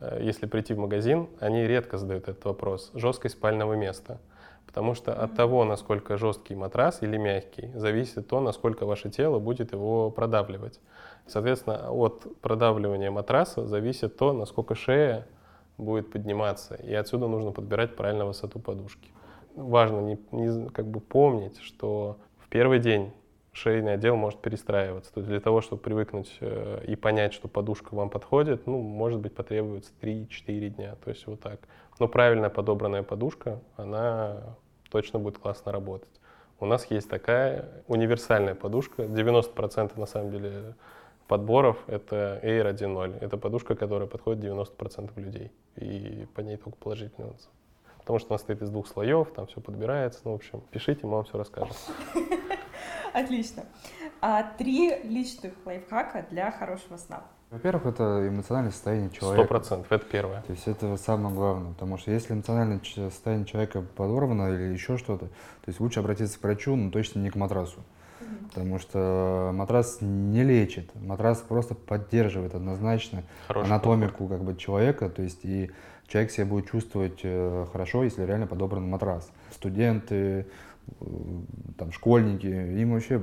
[0.00, 2.90] э, если прийти в магазин, они редко задают этот вопрос.
[2.92, 4.20] Жесткость спального места.
[4.66, 9.72] Потому что от того, насколько жесткий матрас или мягкий, зависит то, насколько ваше тело будет
[9.72, 10.78] его продавливать.
[11.26, 15.26] Соответственно, от продавливания матраса зависит то, насколько шея
[15.78, 16.74] будет подниматься.
[16.74, 19.08] И отсюда нужно подбирать правильно высоту подушки.
[19.54, 23.12] Важно не, не, как бы помнить, что в первый день
[23.52, 25.12] шейный отдел может перестраиваться.
[25.12, 29.20] То есть для того, чтобы привыкнуть э, и понять, что подушка вам подходит, ну, может
[29.20, 30.94] быть, потребуется 3-4 дня.
[31.04, 31.60] То есть вот так.
[31.98, 34.56] Но правильно подобранная подушка, она
[34.90, 36.20] точно будет классно работать.
[36.58, 39.04] У нас есть такая универсальная подушка.
[39.04, 40.74] 90% на самом деле
[41.26, 43.18] подборов это Air 1.0.
[43.20, 45.52] Это подушка, которая подходит 90% людей.
[45.76, 47.50] И по ней только положительный отзыв.
[48.00, 50.20] Потому что она состоит из двух слоев, там все подбирается.
[50.24, 51.74] Ну, в общем, пишите, мы вам все расскажем.
[53.12, 53.64] Отлично.
[54.20, 57.24] А три личных лайфхака для хорошего сна.
[57.50, 59.44] Во-первых, это эмоциональное состояние человека.
[59.44, 60.42] Сто процентов, это первое.
[60.42, 65.26] То есть это самое главное, потому что если эмоциональное состояние человека подорвано или еще что-то,
[65.26, 67.80] то есть лучше обратиться к врачу, но точно не к матрасу.
[68.48, 75.22] Потому что матрас не лечит, матрас просто поддерживает однозначно Хороший анатомику как бы человека, то
[75.22, 75.70] есть и
[76.10, 79.30] человек себя будет чувствовать э, хорошо, если реально подобран матрас.
[79.52, 80.46] Студенты,
[81.00, 81.04] э,
[81.78, 83.22] там, школьники, им вообще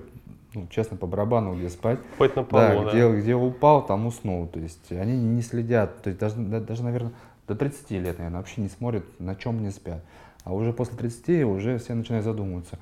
[0.53, 1.99] ну, честно, по барабану, где спать.
[2.17, 2.89] Хоть на полу, да, да.
[2.89, 4.47] Где, где упал, там уснул.
[4.47, 7.11] То есть они не следят, то есть даже, даже, наверное,
[7.47, 10.01] до 30 лет, наверное, вообще не смотрят, на чем не спят.
[10.43, 12.79] А уже после 30 уже все начинают задумываться.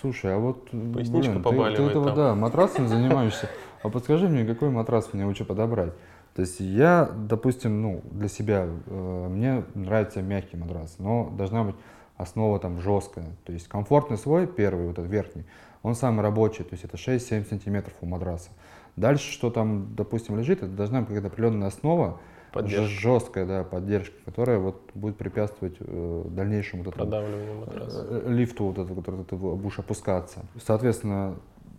[0.00, 3.48] Слушай, а вот, Поясничка блин, ты, ты этого, да, матрасом занимаешься,
[3.82, 5.92] а подскажи мне, какой матрас мне лучше подобрать?
[6.38, 11.74] То есть я, допустим, ну, для себя, э, мне нравится мягкий матрас, но должна быть
[12.16, 13.26] основа там жесткая.
[13.44, 15.44] То есть комфортный слой, первый, вот этот верхний,
[15.82, 18.50] он самый рабочий, то есть это 6-7 сантиметров у матраса.
[18.94, 22.20] Дальше, что там, допустим, лежит, это должна быть какая-то определенная основа,
[22.52, 22.86] поддержка.
[22.86, 27.10] жесткая, да, поддержка, которая вот будет препятствовать э, дальнейшему вот этому,
[27.66, 30.44] э, лифту, вот это, который ты будешь опускаться.
[30.64, 31.34] Соответственно,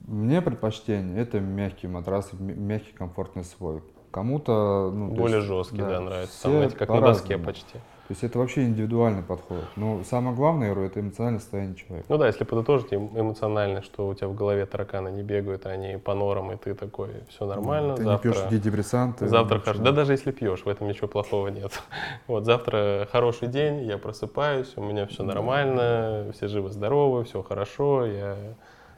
[0.06, 3.82] мне предпочтение это мягкий матрас, мягкий комфортный слой.
[4.12, 6.43] Кому-то ну, более есть, жесткий, да, да нравится.
[6.43, 7.80] Там, знаете, как на доске почти.
[8.10, 9.65] То есть это вообще индивидуальный подход.
[9.76, 12.08] Но самое главное, я говорю, это эмоциональное состояние человека.
[12.10, 16.15] Ну да, если подытожить эмоционально, что у тебя в голове тараканы не бегают, они по
[16.15, 17.95] норам, и ты такой, все нормально.
[17.95, 19.28] Ты завтра, не пьешь антидепрессанты.
[19.28, 19.84] Завтра хорошо.
[19.84, 21.72] Да даже если пьешь, в этом ничего плохого нет.
[22.26, 28.38] Вот завтра хороший день, я просыпаюсь, у меня все нормально, все живы-здоровы, все хорошо, я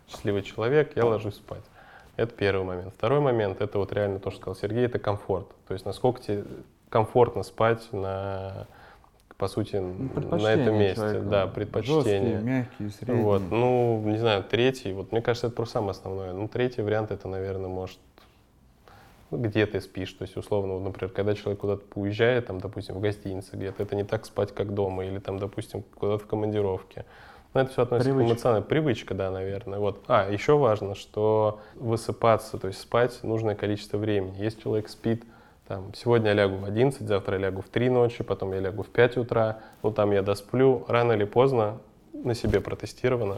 [0.07, 1.63] счастливый человек, я ложусь спать.
[2.17, 2.93] Это первый момент.
[2.95, 5.47] Второй момент, это вот реально то, что сказал Сергей, это комфорт.
[5.67, 6.43] То есть насколько тебе
[6.89, 8.67] комфортно спать на
[9.41, 10.97] по сути, ну, на этом месте.
[10.97, 11.25] Человека.
[11.25, 12.03] Да, предпочтение.
[12.03, 13.23] Жесткие, мягкие, средние.
[13.23, 13.41] Вот.
[13.49, 16.31] Ну, не знаю, третий, вот мне кажется, это просто самое основное.
[16.31, 17.97] Ну, третий вариант, это, наверное, может,
[19.31, 20.13] ну, где ты спишь.
[20.13, 23.95] То есть, условно, вот, например, когда человек куда-то уезжает, там, допустим, в гостинице где-то, это
[23.95, 27.05] не так спать, как дома, или там, допустим, куда-то в командировке.
[27.53, 28.27] Но это все относится привычка.
[28.27, 29.79] к эмоциональной привычка, да, наверное.
[29.79, 30.03] Вот.
[30.07, 34.35] А, еще важно, что высыпаться, то есть спать нужное количество времени.
[34.37, 35.23] Если человек спит
[35.67, 38.83] там, сегодня я лягу в 11, завтра я лягу в 3 ночи, потом я лягу
[38.83, 41.79] в 5 утра, ну там я досплю, рано или поздно
[42.13, 43.37] на себе протестировано,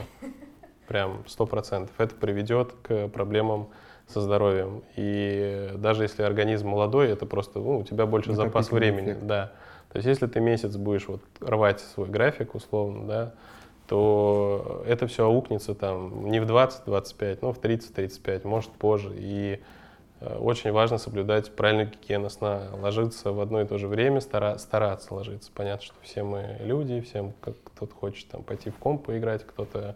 [0.87, 1.89] прям 100%.
[1.97, 3.69] Это приведет к проблемам
[4.07, 4.83] со здоровьем.
[4.95, 9.11] И даже если организм молодой, это просто, ну, у тебя больше запас времени.
[9.11, 9.25] Эффект.
[9.25, 9.51] Да.
[9.91, 13.33] То есть если ты месяц будешь вот рвать свой график условно, да,
[13.87, 19.13] то это все аукнется там не в 20-25, но в 30-35, может позже.
[19.15, 19.59] И
[20.23, 24.57] Э, очень важно соблюдать правильную гигиену сна, ложиться в одно и то же время, стара,
[24.57, 25.51] стараться ложиться.
[25.53, 29.95] Понятно, что все мы люди, всем кто-то хочет там пойти в комп поиграть, кто-то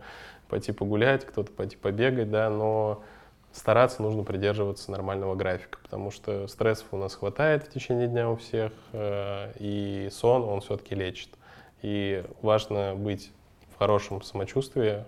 [0.50, 3.04] пойти погулять, кто-то пойти побегать, да, но
[3.54, 8.36] стараться нужно придерживаться нормального графика, потому что стрессов у нас хватает в течение дня у
[8.36, 11.30] всех, э, и сон, он все-таки лечит.
[11.82, 13.32] И важно быть
[13.78, 15.06] хорошем самочувствии,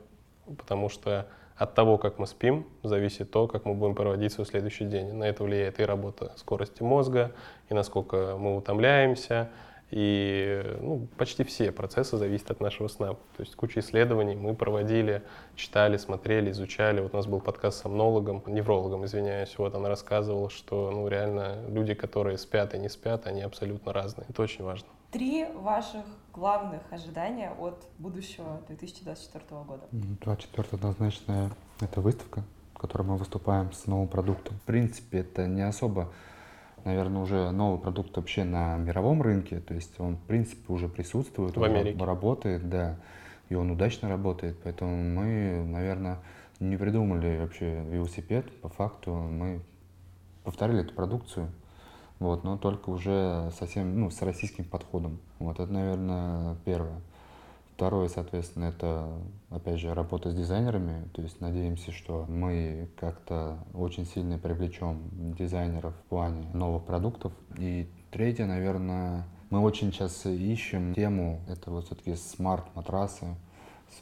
[0.57, 4.85] потому что от того, как мы спим, зависит то, как мы будем проводить свой следующий
[4.85, 5.13] день.
[5.13, 7.33] На это влияет и работа скорости мозга,
[7.69, 9.49] и насколько мы утомляемся,
[9.91, 13.15] и ну, почти все процессы зависят от нашего сна.
[13.35, 15.23] То есть куча исследований мы проводили,
[15.55, 17.01] читали, смотрели, изучали.
[17.01, 19.57] Вот у нас был подкаст с сомнологом, неврологом, извиняюсь.
[19.57, 24.27] Вот она рассказывала, что ну, реально люди, которые спят и не спят, они абсолютно разные.
[24.29, 24.87] Это очень важно.
[25.11, 29.87] Три ваших главных ожидания от будущего 2024 года?
[29.91, 31.51] 2024 однозначно
[31.81, 32.43] это выставка,
[32.75, 34.57] в которой мы выступаем с новым продуктом.
[34.57, 36.11] В принципе, это не особо
[36.85, 41.55] наверное, уже новый продукт вообще на мировом рынке, то есть он, в принципе, уже присутствует,
[41.55, 41.97] в Америке.
[41.99, 42.97] он работает, да,
[43.49, 46.19] и он удачно работает, поэтому мы, наверное,
[46.59, 49.61] не придумали вообще велосипед, по факту мы
[50.43, 51.49] повторили эту продукцию,
[52.19, 57.01] вот, но только уже совсем, ну, с российским подходом, вот, это, наверное, первое.
[57.79, 59.07] Второе, соответственно, это,
[59.49, 61.07] опять же, работа с дизайнерами.
[61.13, 64.99] То есть надеемся, что мы как-то очень сильно привлечем
[65.37, 67.31] дизайнеров в плане новых продуктов.
[67.57, 73.37] И третье, наверное, мы очень сейчас ищем тему, это вот все-таки смарт-матрасы,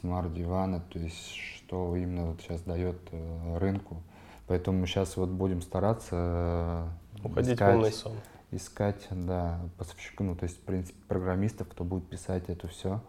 [0.00, 4.02] смарт-диваны, то есть что именно вот сейчас дает э, рынку.
[4.48, 6.88] Поэтому сейчас вот будем стараться
[7.22, 8.16] Уходить искать, в умный сон.
[8.50, 13.00] Искать, да, поставщиков, ну, то есть, в принципе, программистов, кто будет писать это все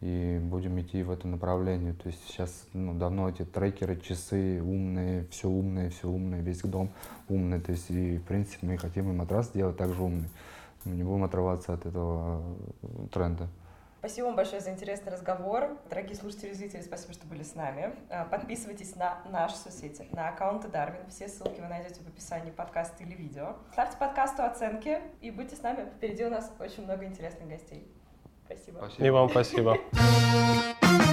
[0.00, 1.94] и будем идти в это направление.
[1.94, 6.92] То есть сейчас ну, давно эти трекеры, часы умные, все умное, все умное, весь дом
[7.28, 7.60] умный.
[7.60, 10.28] То есть и в принципе мы хотим и матрас сделать также умный.
[10.84, 12.42] Мы не будем отрываться от этого
[12.82, 13.48] э, тренда.
[14.06, 15.76] Спасибо вам большое за интересный разговор.
[15.90, 17.92] Дорогие слушатели и зрители, спасибо, что были с нами.
[18.08, 21.10] Э, подписывайтесь на наши соцсети, на аккаунты Дарвин.
[21.10, 23.56] Все ссылки вы найдете в описании подкаста или видео.
[23.72, 25.90] Ставьте подкасту оценки и будьте с нами.
[25.96, 27.92] Впереди у нас очень много интересных гостей.
[28.44, 28.78] Спасибо.
[28.78, 29.06] спасибо.
[29.06, 29.76] И вам спасибо.